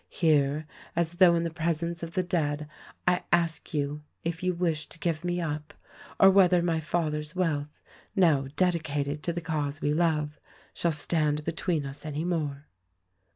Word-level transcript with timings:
Here, 0.09 0.65
as 0.95 1.13
though 1.13 1.35
in 1.35 1.43
the 1.43 1.51
presence 1.53 2.01
of 2.01 2.15
the 2.15 2.23
dead, 2.23 2.67
I 3.07 3.21
ask 3.31 3.71
you 3.71 4.01
if 4.23 4.41
you 4.41 4.55
wish 4.55 4.87
to 4.89 4.97
give 4.97 5.23
me 5.23 5.39
up— 5.39 5.75
or 6.19 6.31
whether 6.31 6.63
my 6.63 6.79
father's 6.79 7.35
wealth— 7.35 7.79
now 8.15 8.47
dedicated 8.55 9.21
to 9.21 9.31
the 9.31 9.41
cause 9.41 9.79
we 9.79 9.93
love— 9.93 10.39
shall 10.73 10.91
stand 10.91 11.43
be 11.45 11.51
tween 11.51 11.85
us 11.85 12.03
any 12.03 12.25
more." 12.25 12.65